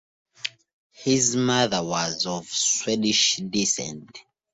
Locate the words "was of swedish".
1.83-3.35